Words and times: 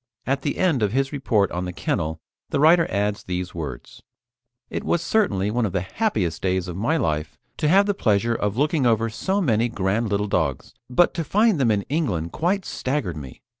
At 0.25 0.41
the 0.41 0.57
end 0.57 0.81
of 0.81 0.93
his 0.93 1.11
report 1.13 1.51
on 1.51 1.65
the 1.65 1.71
kennel 1.71 2.19
the 2.49 2.59
writer 2.59 2.87
adds 2.89 3.21
these 3.21 3.53
words: 3.53 4.01
"It 4.67 4.83
was 4.83 5.03
certainly 5.03 5.51
one 5.51 5.63
of 5.63 5.73
the 5.73 5.81
happiest 5.81 6.41
days 6.41 6.67
of 6.67 6.75
my 6.75 6.97
life 6.97 7.37
to 7.57 7.67
have 7.67 7.85
the 7.85 7.93
pleasure 7.93 8.33
of 8.33 8.57
looking 8.57 8.87
over 8.87 9.11
so 9.11 9.41
many 9.41 9.69
grand 9.69 10.09
little 10.09 10.27
dogs, 10.27 10.73
but 10.89 11.13
to 11.13 11.23
find 11.23 11.59
them 11.59 11.69
in 11.69 11.83
England 11.83 12.31
quite 12.31 12.65
staggered 12.65 13.15
me. 13.15 13.43